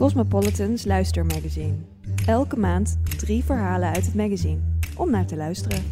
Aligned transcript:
Cosmopolitan's 0.00 0.84
luistermagazine. 0.84 1.74
Elke 2.26 2.58
maand 2.58 2.98
drie 3.18 3.44
verhalen 3.44 3.88
uit 3.88 4.04
het 4.04 4.14
magazine 4.14 4.60
om 4.96 5.10
naar 5.10 5.26
te 5.26 5.36
luisteren. 5.36 5.84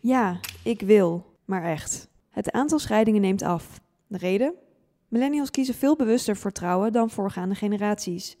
Ja, 0.00 0.40
ik 0.64 0.80
wil, 0.80 1.24
maar 1.44 1.64
echt. 1.64 2.08
Het 2.30 2.52
aantal 2.52 2.78
scheidingen 2.78 3.20
neemt 3.20 3.42
af. 3.42 3.80
De 4.06 4.18
reden? 4.18 4.54
Millennials 5.08 5.50
kiezen 5.50 5.74
veel 5.74 5.96
bewuster 5.96 6.36
voor 6.36 6.52
trouwen 6.52 6.92
dan 6.92 7.10
voorgaande 7.10 7.54
generaties, 7.54 8.36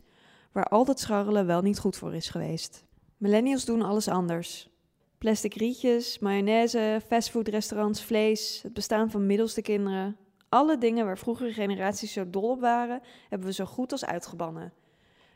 waar 0.52 0.66
al 0.66 0.84
dat 0.84 1.00
scharrelen 1.00 1.46
wel 1.46 1.62
niet 1.62 1.78
goed 1.78 1.96
voor 1.96 2.14
is 2.14 2.28
geweest. 2.28 2.84
Millennials 3.16 3.64
doen 3.64 3.82
alles 3.82 4.08
anders. 4.08 4.70
Plastic 5.18 5.54
rietjes, 5.54 6.18
mayonaise, 6.18 7.00
fastfoodrestaurants, 7.06 8.02
vlees, 8.02 8.60
het 8.62 8.72
bestaan 8.72 9.10
van 9.10 9.26
middelste 9.26 9.62
kinderen. 9.62 10.16
Alle 10.48 10.78
dingen 10.78 11.04
waar 11.04 11.18
vroegere 11.18 11.52
generaties 11.52 12.12
zo 12.12 12.30
dol 12.30 12.50
op 12.50 12.60
waren, 12.60 13.00
hebben 13.28 13.48
we 13.48 13.54
zo 13.54 13.64
goed 13.64 13.92
als 13.92 14.04
uitgebannen. 14.04 14.72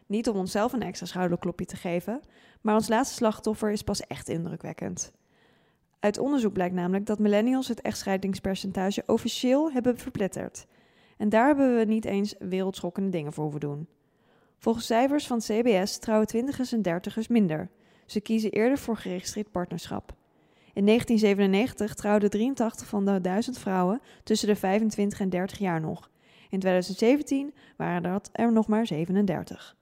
Niet 0.06 0.28
om 0.28 0.36
onszelf 0.36 0.72
een 0.72 0.82
extra 0.82 1.06
schouderklopje 1.06 1.66
te 1.66 1.76
geven, 1.76 2.20
maar 2.60 2.74
ons 2.74 2.88
laatste 2.88 3.14
slachtoffer 3.14 3.70
is 3.70 3.82
pas 3.82 4.00
echt 4.00 4.28
indrukwekkend. 4.28 5.12
Uit 6.00 6.18
onderzoek 6.18 6.52
blijkt 6.52 6.74
namelijk 6.74 7.06
dat 7.06 7.18
millennials 7.18 7.68
het 7.68 7.80
echtscheidingspercentage 7.80 9.02
officieel 9.06 9.72
hebben 9.72 9.98
verpletterd. 9.98 10.66
En 11.16 11.28
daar 11.28 11.46
hebben 11.46 11.76
we 11.76 11.84
niet 11.84 12.04
eens 12.04 12.34
wereldschokkende 12.38 13.10
dingen 13.10 13.32
voor 13.32 13.42
hoeven 13.42 13.60
doen. 13.60 13.88
Volgens 14.58 14.86
cijfers 14.86 15.26
van 15.26 15.38
CBS 15.38 15.98
trouwen 15.98 16.26
twintigers 16.26 16.72
en 16.72 16.82
dertigers 16.82 17.28
minder. 17.28 17.70
Ze 18.06 18.20
kiezen 18.20 18.50
eerder 18.50 18.78
voor 18.78 18.96
geregistreerd 18.96 19.50
partnerschap. 19.50 20.14
In 20.74 20.86
1997 20.86 21.94
trouwden 21.94 22.30
83 22.30 22.86
van 22.86 23.04
de 23.04 23.20
1000 23.20 23.58
vrouwen 23.58 24.00
tussen 24.24 24.48
de 24.48 24.56
25 24.56 25.20
en 25.20 25.28
30 25.28 25.58
jaar 25.58 25.80
nog. 25.80 26.10
In 26.50 26.58
2017 26.58 27.54
waren 27.76 28.02
dat 28.02 28.30
er 28.32 28.52
nog 28.52 28.66
maar 28.66 28.86
37. 28.86 29.76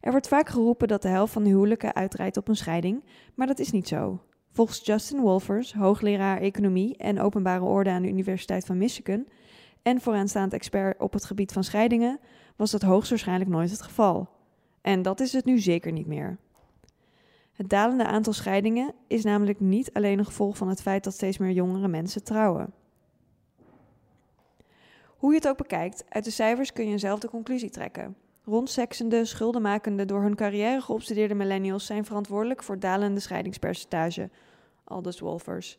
Er 0.00 0.10
wordt 0.10 0.28
vaak 0.28 0.48
geroepen 0.48 0.88
dat 0.88 1.02
de 1.02 1.08
helft 1.08 1.32
van 1.32 1.42
de 1.42 1.48
huwelijken 1.48 1.94
uitrijdt 1.94 2.36
op 2.36 2.48
een 2.48 2.56
scheiding, 2.56 3.04
maar 3.34 3.46
dat 3.46 3.58
is 3.58 3.70
niet 3.70 3.88
zo. 3.88 4.20
Volgens 4.52 4.80
Justin 4.84 5.20
Wolfers, 5.20 5.74
hoogleraar 5.74 6.40
economie 6.40 6.96
en 6.96 7.20
openbare 7.20 7.64
orde 7.64 7.90
aan 7.90 8.02
de 8.02 8.08
Universiteit 8.08 8.64
van 8.64 8.78
Michigan 8.78 9.26
en 9.82 10.00
vooraanstaand 10.00 10.52
expert 10.52 11.00
op 11.00 11.12
het 11.12 11.24
gebied 11.24 11.52
van 11.52 11.64
scheidingen, 11.64 12.20
was 12.56 12.70
dat 12.70 12.82
hoogstwaarschijnlijk 12.82 13.50
nooit 13.50 13.70
het 13.70 13.82
geval. 13.82 14.28
En 14.80 15.02
dat 15.02 15.20
is 15.20 15.32
het 15.32 15.44
nu 15.44 15.58
zeker 15.58 15.92
niet 15.92 16.06
meer. 16.06 16.38
Het 17.52 17.68
dalende 17.68 18.06
aantal 18.06 18.32
scheidingen 18.32 18.94
is 19.06 19.24
namelijk 19.24 19.60
niet 19.60 19.92
alleen 19.92 20.18
een 20.18 20.24
gevolg 20.24 20.56
van 20.56 20.68
het 20.68 20.82
feit 20.82 21.04
dat 21.04 21.14
steeds 21.14 21.38
meer 21.38 21.50
jongere 21.50 21.88
mensen 21.88 22.24
trouwen. 22.24 22.72
Hoe 25.16 25.30
je 25.30 25.36
het 25.36 25.48
ook 25.48 25.56
bekijkt, 25.56 26.04
uit 26.08 26.24
de 26.24 26.30
cijfers 26.30 26.72
kun 26.72 26.84
je 26.84 26.90
eenzelfde 26.90 27.28
conclusie 27.28 27.70
trekken. 27.70 28.16
Rondseksende, 28.44 29.24
schuldenmakende, 29.24 30.04
door 30.04 30.22
hun 30.22 30.34
carrière 30.34 30.80
geobsedeerde 30.80 31.34
millennials 31.34 31.86
zijn 31.86 32.04
verantwoordelijk 32.04 32.62
voor 32.62 32.78
dalende 32.78 33.20
scheidingspercentage, 33.20 34.30
aldus 34.84 35.20
Wolfers. 35.20 35.78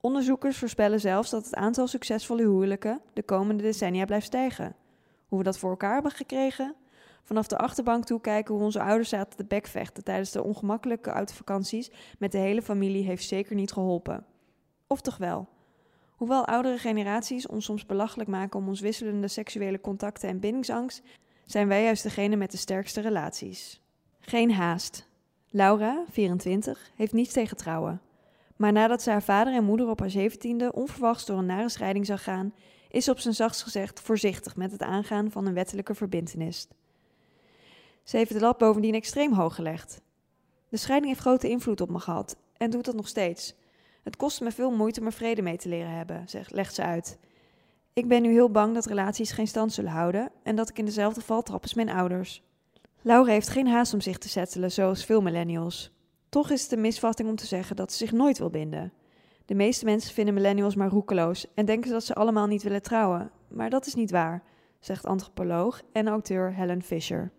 Onderzoekers 0.00 0.58
voorspellen 0.58 1.00
zelfs 1.00 1.30
dat 1.30 1.44
het 1.44 1.54
aantal 1.54 1.86
succesvolle 1.86 2.42
huwelijken 2.42 3.00
de 3.12 3.22
komende 3.22 3.62
decennia 3.62 4.04
blijft 4.04 4.26
stijgen. 4.26 4.74
Hoe 5.28 5.38
we 5.38 5.44
dat 5.44 5.58
voor 5.58 5.70
elkaar 5.70 5.94
hebben 5.94 6.12
gekregen? 6.12 6.74
Vanaf 7.22 7.46
de 7.46 7.58
achterbank 7.58 8.04
toe 8.04 8.20
kijken 8.20 8.54
hoe 8.54 8.64
onze 8.64 8.82
ouders 8.82 9.08
zaten 9.08 9.36
te 9.36 9.44
bekvechten 9.44 10.04
tijdens 10.04 10.30
de 10.30 10.42
ongemakkelijke 10.42 11.10
autovakanties 11.10 11.90
met 12.18 12.32
de 12.32 12.38
hele 12.38 12.62
familie 12.62 13.04
heeft 13.04 13.24
zeker 13.24 13.54
niet 13.54 13.72
geholpen. 13.72 14.24
Of 14.86 15.00
toch 15.00 15.16
wel? 15.16 15.48
Hoewel 16.10 16.46
oudere 16.46 16.78
generaties 16.78 17.46
ons 17.46 17.64
soms 17.64 17.86
belachelijk 17.86 18.28
maken 18.28 18.58
om 18.58 18.68
ons 18.68 18.80
wisselende 18.80 19.28
seksuele 19.28 19.80
contacten 19.80 20.28
en 20.28 20.40
bindingsangst, 20.40 21.02
zijn 21.46 21.68
wij 21.68 21.82
juist 21.82 22.02
degene 22.02 22.36
met 22.36 22.50
de 22.50 22.56
sterkste 22.56 23.00
relaties. 23.00 23.80
Geen 24.20 24.52
haast. 24.52 25.08
Laura, 25.48 26.04
24, 26.10 26.90
heeft 26.94 27.12
niets 27.12 27.32
tegen 27.32 27.56
trouwen. 27.56 28.00
Maar 28.56 28.72
nadat 28.72 29.02
ze 29.02 29.10
haar 29.10 29.22
vader 29.22 29.54
en 29.54 29.64
moeder 29.64 29.88
op 29.88 30.00
haar 30.00 30.10
zeventiende 30.10 30.72
onverwachts 30.72 31.26
door 31.26 31.38
een 31.38 31.46
nare 31.46 31.68
scheiding 31.68 32.06
zag 32.06 32.22
gaan, 32.22 32.54
is 32.88 33.04
ze 33.04 33.10
op 33.10 33.18
zijn 33.18 33.34
zachtst 33.34 33.62
gezegd 33.62 34.00
voorzichtig 34.00 34.56
met 34.56 34.72
het 34.72 34.82
aangaan 34.82 35.30
van 35.30 35.46
een 35.46 35.54
wettelijke 35.54 35.94
verbintenis. 35.94 36.68
Ze 38.10 38.16
heeft 38.16 38.32
de 38.32 38.40
lat 38.40 38.58
bovendien 38.58 38.94
extreem 38.94 39.32
hoog 39.32 39.54
gelegd. 39.54 40.00
De 40.68 40.76
scheiding 40.76 41.12
heeft 41.12 41.26
grote 41.26 41.48
invloed 41.48 41.80
op 41.80 41.90
me 41.90 41.98
gehad 41.98 42.36
en 42.56 42.70
doet 42.70 42.84
dat 42.84 42.94
nog 42.94 43.08
steeds. 43.08 43.54
Het 44.02 44.16
kost 44.16 44.40
me 44.40 44.50
veel 44.50 44.70
moeite 44.70 45.00
om 45.00 45.06
er 45.06 45.12
vrede 45.12 45.42
mee 45.42 45.56
te 45.56 45.68
leren 45.68 45.90
hebben, 45.90 46.28
zegt, 46.28 46.52
legt 46.52 46.74
ze 46.74 46.82
uit. 46.82 47.18
Ik 47.92 48.08
ben 48.08 48.22
nu 48.22 48.32
heel 48.32 48.50
bang 48.50 48.74
dat 48.74 48.86
relaties 48.86 49.32
geen 49.32 49.46
stand 49.46 49.72
zullen 49.72 49.90
houden 49.90 50.30
en 50.42 50.56
dat 50.56 50.68
ik 50.68 50.78
in 50.78 50.84
dezelfde 50.84 51.20
val 51.20 51.42
trap 51.42 51.62
als 51.62 51.74
mijn 51.74 51.90
ouders. 51.90 52.42
Laura 53.02 53.32
heeft 53.32 53.48
geen 53.48 53.68
haast 53.68 53.94
om 53.94 54.00
zich 54.00 54.18
te 54.18 54.28
settelen, 54.28 54.72
zoals 54.72 55.04
veel 55.04 55.22
millennials. 55.22 55.92
Toch 56.28 56.50
is 56.50 56.62
het 56.62 56.72
een 56.72 56.80
misvatting 56.80 57.28
om 57.28 57.36
te 57.36 57.46
zeggen 57.46 57.76
dat 57.76 57.92
ze 57.92 57.98
zich 57.98 58.12
nooit 58.12 58.38
wil 58.38 58.50
binden. 58.50 58.92
De 59.44 59.54
meeste 59.54 59.84
mensen 59.84 60.14
vinden 60.14 60.34
millennials 60.34 60.74
maar 60.74 60.90
roekeloos 60.90 61.46
en 61.54 61.64
denken 61.64 61.90
dat 61.90 62.04
ze 62.04 62.14
allemaal 62.14 62.46
niet 62.46 62.62
willen 62.62 62.82
trouwen. 62.82 63.30
Maar 63.48 63.70
dat 63.70 63.86
is 63.86 63.94
niet 63.94 64.10
waar, 64.10 64.42
zegt 64.80 65.06
antropoloog 65.06 65.82
en 65.92 66.08
auteur 66.08 66.54
Helen 66.54 66.82
Fisher. 66.82 67.32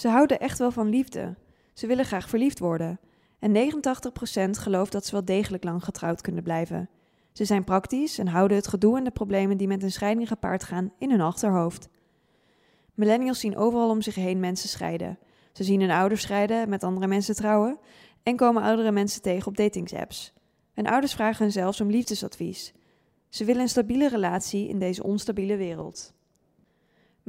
Ze 0.00 0.08
houden 0.08 0.40
echt 0.40 0.58
wel 0.58 0.70
van 0.70 0.88
liefde. 0.88 1.36
Ze 1.74 1.86
willen 1.86 2.04
graag 2.04 2.28
verliefd 2.28 2.58
worden. 2.58 3.00
En 3.38 3.52
89% 3.52 4.50
gelooft 4.50 4.92
dat 4.92 5.06
ze 5.06 5.12
wel 5.12 5.24
degelijk 5.24 5.64
lang 5.64 5.84
getrouwd 5.84 6.20
kunnen 6.20 6.42
blijven. 6.42 6.88
Ze 7.32 7.44
zijn 7.44 7.64
praktisch 7.64 8.18
en 8.18 8.26
houden 8.26 8.56
het 8.56 8.66
gedoe 8.66 8.98
en 8.98 9.04
de 9.04 9.10
problemen 9.10 9.56
die 9.56 9.68
met 9.68 9.82
een 9.82 9.92
scheiding 9.92 10.28
gepaard 10.28 10.64
gaan 10.64 10.92
in 10.98 11.10
hun 11.10 11.20
achterhoofd. 11.20 11.88
Millennials 12.94 13.40
zien 13.40 13.56
overal 13.56 13.90
om 13.90 14.02
zich 14.02 14.14
heen 14.14 14.40
mensen 14.40 14.68
scheiden. 14.68 15.18
Ze 15.52 15.64
zien 15.64 15.80
hun 15.80 15.90
ouders 15.90 16.22
scheiden, 16.22 16.68
met 16.68 16.84
andere 16.84 17.06
mensen 17.06 17.34
trouwen 17.34 17.78
en 18.22 18.36
komen 18.36 18.62
oudere 18.62 18.92
mensen 18.92 19.22
tegen 19.22 19.46
op 19.46 19.56
datingsapps. 19.56 20.32
Hun 20.74 20.86
ouders 20.86 21.14
vragen 21.14 21.44
hen 21.44 21.52
zelfs 21.52 21.80
om 21.80 21.90
liefdesadvies. 21.90 22.72
Ze 23.28 23.44
willen 23.44 23.62
een 23.62 23.68
stabiele 23.68 24.08
relatie 24.08 24.68
in 24.68 24.78
deze 24.78 25.02
onstabiele 25.02 25.56
wereld. 25.56 26.14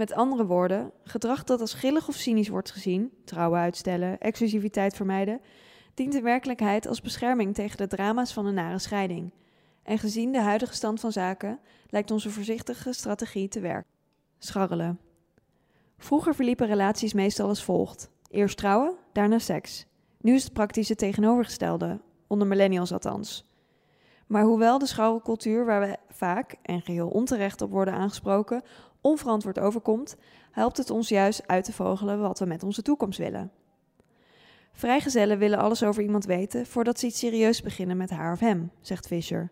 Met 0.01 0.13
andere 0.13 0.45
woorden, 0.45 0.91
gedrag 1.03 1.43
dat 1.43 1.61
als 1.61 1.73
grillig 1.73 2.07
of 2.07 2.15
cynisch 2.15 2.47
wordt 2.47 2.71
gezien, 2.71 3.11
trouwen 3.25 3.59
uitstellen, 3.59 4.19
exclusiviteit 4.19 4.95
vermijden, 4.95 5.41
dient 5.93 6.15
in 6.15 6.23
werkelijkheid 6.23 6.87
als 6.87 7.01
bescherming 7.01 7.53
tegen 7.53 7.77
de 7.77 7.87
drama's 7.87 8.33
van 8.33 8.45
een 8.45 8.53
nare 8.53 8.79
scheiding. 8.79 9.33
En 9.83 9.97
gezien 9.97 10.31
de 10.31 10.39
huidige 10.39 10.73
stand 10.73 10.99
van 10.99 11.11
zaken 11.11 11.59
lijkt 11.87 12.11
onze 12.11 12.29
voorzichtige 12.29 12.93
strategie 12.93 13.47
te 13.47 13.59
werken. 13.59 13.91
Scharrelen. 14.37 14.99
Vroeger 15.97 16.35
verliepen 16.35 16.67
relaties 16.67 17.13
meestal 17.13 17.47
als 17.47 17.63
volgt: 17.63 18.09
eerst 18.29 18.57
trouwen, 18.57 18.95
daarna 19.13 19.39
seks. 19.39 19.85
Nu 20.21 20.33
is 20.33 20.43
het 20.43 20.53
praktisch 20.53 20.89
het 20.89 20.97
tegenovergestelde, 20.97 22.01
onder 22.27 22.47
millennials 22.47 22.91
althans. 22.91 23.49
Maar 24.27 24.43
hoewel 24.43 24.77
de 24.77 24.85
scharrelcultuur, 24.85 25.65
waar 25.65 25.81
we 25.81 25.97
vaak 26.09 26.55
en 26.61 26.81
geheel 26.81 27.07
onterecht 27.07 27.61
op 27.61 27.71
worden 27.71 27.93
aangesproken, 27.93 28.63
onverantwoord 29.01 29.59
overkomt, 29.59 30.15
helpt 30.51 30.77
het 30.77 30.89
ons 30.89 31.09
juist 31.09 31.47
uit 31.47 31.63
te 31.63 31.73
vogelen 31.73 32.19
wat 32.19 32.39
we 32.39 32.45
met 32.45 32.63
onze 32.63 32.81
toekomst 32.81 33.19
willen. 33.19 33.51
Vrijgezellen 34.71 35.37
willen 35.37 35.59
alles 35.59 35.83
over 35.83 36.03
iemand 36.03 36.25
weten 36.25 36.65
voordat 36.65 36.99
ze 36.99 37.05
iets 37.05 37.19
serieus 37.19 37.61
beginnen 37.61 37.97
met 37.97 38.09
haar 38.09 38.33
of 38.33 38.39
hem, 38.39 38.71
zegt 38.81 39.07
Fisher. 39.07 39.51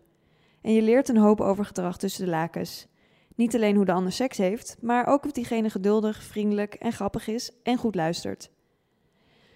En 0.62 0.72
je 0.72 0.82
leert 0.82 1.08
een 1.08 1.16
hoop 1.16 1.40
over 1.40 1.64
gedrag 1.64 1.98
tussen 1.98 2.24
de 2.24 2.30
lakens. 2.30 2.86
Niet 3.34 3.54
alleen 3.54 3.76
hoe 3.76 3.84
de 3.84 3.92
ander 3.92 4.12
seks 4.12 4.38
heeft, 4.38 4.76
maar 4.80 5.06
ook 5.06 5.24
of 5.24 5.32
diegene 5.32 5.70
geduldig, 5.70 6.22
vriendelijk 6.22 6.74
en 6.74 6.92
grappig 6.92 7.26
is 7.26 7.50
en 7.62 7.76
goed 7.76 7.94
luistert. 7.94 8.50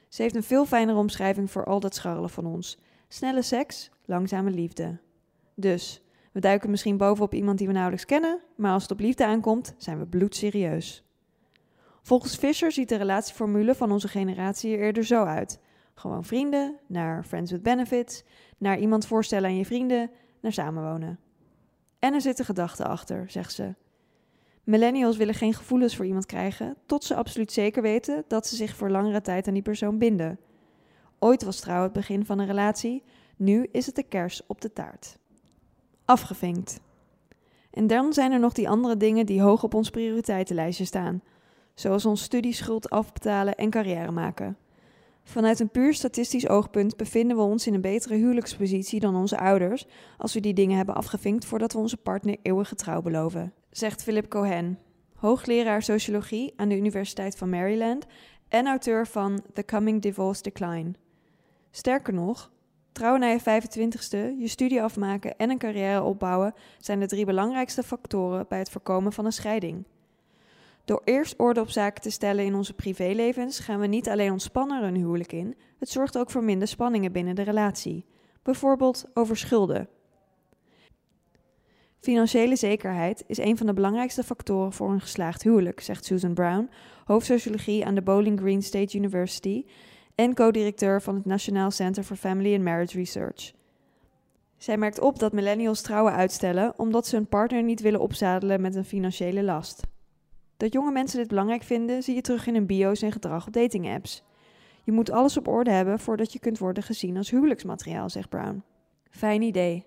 Ze 0.09 0.23
heeft 0.23 0.35
een 0.35 0.43
veel 0.43 0.67
fijnere 0.67 0.99
omschrijving 0.99 1.51
voor 1.51 1.65
al 1.65 1.81
dat 1.81 1.95
scharrelen 1.95 2.31
van 2.31 2.47
ons. 2.47 2.79
Snelle 3.09 3.43
seks, 3.43 3.91
langzame 4.05 4.51
liefde. 4.51 4.99
Dus, 5.55 6.03
we 6.35 6.41
duiken 6.41 6.71
misschien 6.71 6.97
bovenop 6.97 7.35
iemand 7.35 7.59
die 7.59 7.67
we 7.67 7.73
nauwelijks 7.73 8.05
kennen, 8.05 8.41
maar 8.57 8.73
als 8.73 8.83
het 8.83 8.93
op 8.93 9.01
liefde 9.01 9.27
aankomt, 9.27 9.75
zijn 9.77 9.99
we 9.99 10.07
bloedserieus. 10.07 11.05
Volgens 12.03 12.37
Fisher 12.37 12.73
ziet 12.73 12.89
de 12.89 12.97
relatieformule 12.97 13.75
van 13.75 13.93
onze 13.93 14.09
generatie 14.09 14.77
er 14.77 14.83
eerder 14.83 15.05
zo 15.05 15.25
uit. 15.25 15.61
Gewoon 15.95 16.25
vrienden, 16.25 16.79
naar 16.87 17.25
friends 17.25 17.51
with 17.51 17.63
benefits, 17.63 18.25
naar 18.59 18.79
iemand 18.79 19.07
voorstellen 19.07 19.49
aan 19.49 19.57
je 19.57 19.65
vrienden, 19.65 20.11
naar 20.41 20.53
samenwonen. 20.53 21.19
En 21.99 22.15
er 22.15 22.21
zitten 22.21 22.45
gedachten 22.45 22.87
achter, 22.87 23.31
zegt 23.31 23.53
ze. 23.53 23.75
Millennials 24.65 25.17
willen 25.17 25.35
geen 25.35 25.55
gevoelens 25.55 25.97
voor 25.97 26.07
iemand 26.07 26.27
krijgen, 26.27 26.77
tot 26.87 27.05
ze 27.05 27.15
absoluut 27.15 27.53
zeker 27.53 27.83
weten 27.83 28.25
dat 28.29 28.47
ze 28.47 28.57
zich 28.57 28.77
voor 28.77 28.91
langere 28.91 29.21
tijd 29.21 29.47
aan 29.49 29.55
die 29.55 29.63
persoon 29.63 29.99
binden. 29.99 30.39
Ooit 31.19 31.45
was 31.45 31.61
trouw 31.61 31.83
het 31.83 31.93
begin 31.93 32.25
van 32.25 32.39
een 32.39 32.47
relatie, 32.47 33.03
nu 33.37 33.69
is 33.73 33.87
het 33.87 33.95
de 33.95 34.03
kers 34.03 34.47
op 34.47 34.61
de 34.61 34.73
taart. 34.73 35.19
Afgevinkt. 36.05 36.81
En 37.71 37.87
dan 37.87 38.13
zijn 38.13 38.33
er 38.33 38.41
nog 38.41 38.53
die 38.53 38.69
andere 38.69 38.97
dingen 38.97 39.27
die 39.27 39.43
hoog 39.43 39.63
op 39.63 39.75
ons 39.75 39.91
prioriteitenlijstje 39.91 40.85
staan, 40.85 41.23
zoals 41.75 42.07
ons 42.07 42.23
studieschuld 42.23 42.91
afbetalen 42.91 43.55
en 43.55 43.71
carrière 43.71 44.11
maken. 44.11 44.57
Vanuit 45.23 45.61
een 45.61 45.71
puur 45.71 45.95
statistisch 45.95 46.49
oogpunt 46.49 46.97
bevinden 46.97 47.37
we 47.37 47.43
ons 47.43 47.67
in 47.67 47.75
een 47.75 47.81
betere 47.81 48.15
huwelijkspositie 48.15 49.01
dan 49.01 49.17
onze 49.17 49.39
ouders 49.39 49.87
als 50.19 50.35
we 50.35 50.41
die 50.41 50.55
dingen 50.55 50.77
hebben 50.77 50.95
afgevinkt 50.95 51.45
voordat 51.45 51.73
we 51.73 51.79
onze 51.79 51.97
partner 51.97 52.37
eeuwige 52.43 52.75
trouw 52.75 53.03
beloven, 53.03 53.53
zegt 53.71 54.03
Philip 54.03 54.29
Cohen, 54.29 54.79
hoogleraar 55.15 55.83
sociologie 55.83 56.53
aan 56.57 56.69
de 56.69 56.77
Universiteit 56.77 57.37
van 57.37 57.51
Maryland 57.51 58.07
en 58.49 58.67
auteur 58.67 59.07
van 59.07 59.43
The 59.53 59.65
Coming 59.65 60.03
Divorce 60.03 60.43
Decline. 60.43 60.93
Sterker 61.71 62.15
nog, 62.15 62.53
trouwen 62.95 63.21
na 63.21 63.27
je 63.27 63.41
25ste, 63.41 64.39
je 64.39 64.49
studie 64.49 64.83
afmaken 64.83 65.37
en 65.37 65.51
een 65.51 65.59
carrière 65.59 66.03
opbouwen 66.03 66.55
zijn 66.79 67.01
de 67.01 67.07
drie 67.07 67.25
belangrijkste 67.25 67.83
factoren 67.83 68.47
bij 68.49 68.59
het 68.59 68.71
voorkomen 68.71 69.13
van 69.13 69.25
een 69.25 69.33
scheiding. 69.33 69.85
Door 70.85 71.01
eerst 71.05 71.35
orde 71.37 71.61
op 71.61 71.71
zaken 71.71 72.03
te 72.03 72.11
stellen 72.11 72.45
in 72.45 72.55
onze 72.55 72.75
privélevens 72.75 73.59
gaan 73.59 73.81
we 73.81 73.87
niet 73.87 74.09
alleen 74.09 74.33
ontspannen 74.33 74.83
een 74.83 74.95
huwelijk 74.95 75.33
in, 75.33 75.57
het 75.79 75.89
zorgt 75.89 76.19
ook 76.19 76.31
voor 76.31 76.45
minder 76.45 76.69
spanningen 76.69 77.13
binnen 77.13 77.35
de 77.35 77.43
relatie. 77.43 78.05
Bijvoorbeeld 78.43 79.05
over 79.15 79.37
schulden. 79.37 79.89
Financiële 82.01 82.57
zekerheid 82.57 83.25
is 83.27 83.39
een 83.39 83.57
van 83.57 83.67
de 83.67 83.75
belangrijkste 83.75 84.23
factoren 84.23 84.73
voor 84.73 84.91
een 84.91 85.01
geslaagd 85.01 85.43
huwelijk, 85.43 85.81
zegt 85.81 86.05
Susan 86.05 86.35
Brown, 86.35 86.71
hoofdsociologie 87.05 87.85
aan 87.85 87.95
de 87.95 88.03
Bowling 88.03 88.41
Green 88.41 88.63
State 88.63 88.97
University 88.97 89.65
en 90.15 90.35
co-directeur 90.35 91.03
van 91.03 91.15
het 91.15 91.25
Nationaal 91.25 91.71
Center 91.71 92.03
for 92.03 92.17
Family 92.17 92.55
and 92.55 92.65
Marriage 92.65 92.97
Research. 92.97 93.53
Zij 94.57 94.77
merkt 94.77 95.01
op 95.01 95.19
dat 95.19 95.33
millennials 95.33 95.81
trouwen 95.81 96.13
uitstellen 96.13 96.79
omdat 96.79 97.07
ze 97.07 97.17
hun 97.17 97.27
partner 97.27 97.63
niet 97.63 97.81
willen 97.81 98.01
opzadelen 98.01 98.61
met 98.61 98.75
een 98.75 98.85
financiële 98.85 99.43
last. 99.43 99.83
Dat 100.57 100.73
jonge 100.73 100.93
mensen 100.93 101.19
dit 101.19 101.29
belangrijk 101.29 101.63
vinden, 101.63 102.03
zie 102.03 102.15
je 102.15 102.21
terug 102.21 102.47
in 102.47 102.55
hun 102.55 102.67
bio's 102.67 103.03
en 103.03 103.13
gedrag 103.13 103.47
op 103.47 103.53
datingapps. 103.53 104.25
Je 104.83 104.93
moet 104.93 105.11
alles 105.11 105.37
op 105.37 105.49
orde 105.49 105.71
hebben 105.71 105.99
voordat 105.99 106.33
je 106.33 106.39
kunt 106.39 106.59
worden 106.59 106.83
gezien 106.83 107.17
als 107.17 107.31
huwelijksmateriaal, 107.31 108.11
zegt 108.11 108.29
Brown. 108.29 108.63
Fijn 109.11 109.43
idee. 109.43 109.87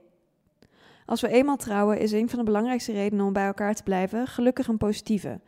Als 1.05 1.21
we 1.21 1.27
eenmaal 1.27 1.57
trouwen, 1.57 1.99
is 1.99 2.11
een 2.11 2.29
van 2.29 2.39
de 2.39 2.45
belangrijkste 2.45 2.91
redenen 2.91 3.25
om 3.25 3.33
bij 3.33 3.45
elkaar 3.45 3.75
te 3.75 3.83
blijven 3.83 4.27
gelukkig 4.27 4.67
en 4.67 4.77
positieve. 4.77 5.39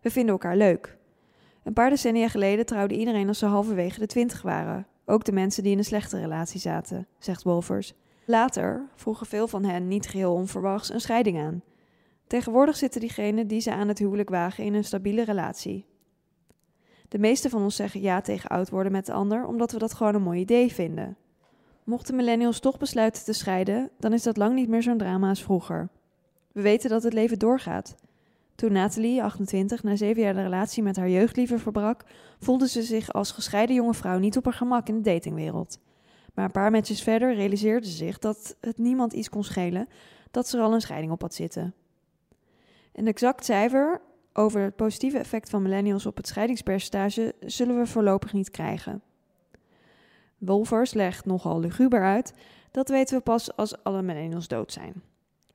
We 0.00 0.10
vinden 0.10 0.32
elkaar 0.32 0.56
leuk. 0.56 0.97
Een 1.62 1.72
paar 1.72 1.90
decennia 1.90 2.28
geleden 2.28 2.66
trouwde 2.66 2.96
iedereen 2.96 3.28
als 3.28 3.38
ze 3.38 3.46
halverwege 3.46 3.98
de 3.98 4.06
twintig 4.06 4.42
waren. 4.42 4.86
Ook 5.04 5.24
de 5.24 5.32
mensen 5.32 5.62
die 5.62 5.72
in 5.72 5.78
een 5.78 5.84
slechte 5.84 6.20
relatie 6.20 6.60
zaten, 6.60 7.06
zegt 7.18 7.42
Wolfers. 7.42 7.94
Later 8.24 8.88
vroegen 8.94 9.26
veel 9.26 9.48
van 9.48 9.64
hen 9.64 9.88
niet 9.88 10.08
geheel 10.08 10.34
onverwachts 10.34 10.92
een 10.92 11.00
scheiding 11.00 11.38
aan. 11.38 11.62
Tegenwoordig 12.26 12.76
zitten 12.76 13.00
diegenen 13.00 13.46
die 13.46 13.60
ze 13.60 13.72
aan 13.72 13.88
het 13.88 13.98
huwelijk 13.98 14.28
wagen 14.28 14.64
in 14.64 14.74
een 14.74 14.84
stabiele 14.84 15.24
relatie. 15.24 15.86
De 17.08 17.18
meeste 17.18 17.48
van 17.48 17.62
ons 17.62 17.76
zeggen 17.76 18.00
ja 18.00 18.20
tegen 18.20 18.50
oud 18.50 18.70
worden 18.70 18.92
met 18.92 19.06
de 19.06 19.12
ander 19.12 19.46
omdat 19.46 19.72
we 19.72 19.78
dat 19.78 19.94
gewoon 19.94 20.14
een 20.14 20.22
mooi 20.22 20.40
idee 20.40 20.72
vinden. 20.72 21.16
Mochten 21.84 22.16
millennials 22.16 22.60
toch 22.60 22.78
besluiten 22.78 23.24
te 23.24 23.32
scheiden, 23.32 23.90
dan 23.98 24.12
is 24.12 24.22
dat 24.22 24.36
lang 24.36 24.54
niet 24.54 24.68
meer 24.68 24.82
zo'n 24.82 24.98
drama 24.98 25.28
als 25.28 25.42
vroeger. 25.42 25.88
We 26.52 26.62
weten 26.62 26.90
dat 26.90 27.02
het 27.02 27.12
leven 27.12 27.38
doorgaat. 27.38 27.94
Toen 28.58 28.72
Nathalie, 28.72 29.22
28, 29.22 29.82
na 29.82 29.96
zeven 29.96 30.22
jaar 30.22 30.34
de 30.34 30.42
relatie 30.42 30.82
met 30.82 30.96
haar 30.96 31.08
jeugdliefde 31.08 31.58
verbrak, 31.58 32.04
voelde 32.38 32.68
ze 32.68 32.82
zich 32.82 33.12
als 33.12 33.32
gescheiden 33.32 33.74
jonge 33.74 33.94
vrouw 33.94 34.18
niet 34.18 34.36
op 34.36 34.44
haar 34.44 34.52
gemak 34.52 34.88
in 34.88 34.94
de 34.94 35.10
datingwereld. 35.10 35.78
Maar 36.34 36.44
een 36.44 36.50
paar 36.50 36.70
matches 36.70 37.02
verder 37.02 37.34
realiseerde 37.34 37.86
ze 37.86 37.96
zich 37.96 38.18
dat 38.18 38.56
het 38.60 38.78
niemand 38.78 39.12
iets 39.12 39.28
kon 39.28 39.44
schelen 39.44 39.88
dat 40.30 40.48
ze 40.48 40.56
er 40.56 40.62
al 40.62 40.74
een 40.74 40.80
scheiding 40.80 41.12
op 41.12 41.20
had 41.20 41.34
zitten. 41.34 41.74
Een 42.92 43.06
exact 43.06 43.44
cijfer 43.44 44.00
over 44.32 44.60
het 44.60 44.76
positieve 44.76 45.18
effect 45.18 45.50
van 45.50 45.62
millennials 45.62 46.06
op 46.06 46.16
het 46.16 46.26
scheidingspercentage 46.26 47.34
zullen 47.40 47.78
we 47.78 47.86
voorlopig 47.86 48.32
niet 48.32 48.50
krijgen. 48.50 49.02
Wolfers 50.38 50.94
legt 50.94 51.24
nogal 51.24 51.60
luguber 51.60 52.04
uit, 52.04 52.32
dat 52.70 52.88
weten 52.88 53.16
we 53.16 53.22
pas 53.22 53.56
als 53.56 53.84
alle 53.84 54.02
millennials 54.02 54.48
dood 54.48 54.72
zijn. 54.72 55.02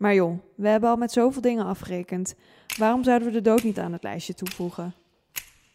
Maar 0.04 0.14
joh, 0.14 0.40
we 0.56 0.68
hebben 0.68 0.90
al 0.90 0.96
met 0.96 1.12
zoveel 1.12 1.42
dingen 1.42 1.66
afgerekend. 1.66 2.36
Waarom 2.78 3.04
zouden 3.04 3.28
we 3.28 3.34
de 3.34 3.42
dood 3.42 3.64
niet 3.64 3.80
aan 3.80 3.94
het 3.94 4.04
lijstje 4.04 4.34
toevoegen? 4.34 4.94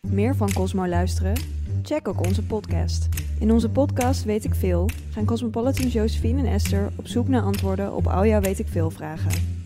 Meer 0.01 0.37
van 0.37 0.53
Cosmo 0.53 0.87
luisteren? 0.87 1.35
Check 1.83 2.09
ook 2.09 2.27
onze 2.27 2.43
podcast. 2.43 3.09
In 3.41 3.53
onze 3.53 3.71
podcast 3.71 4.25
Weet 4.25 4.45
ik 4.45 4.55
Veel 4.55 4.89
gaan 5.11 5.25
Cosmopolitan 5.25 5.87
Josephine 5.87 6.39
en 6.39 6.53
Esther 6.53 6.93
op 6.97 7.07
zoek 7.07 7.29
naar 7.29 7.43
antwoorden 7.43 7.95
op 7.95 8.07
al 8.07 8.27
jouw 8.27 8.41
Weet 8.41 8.59
ik 8.59 8.69
Veel 8.69 8.91
vragen. 8.91 9.58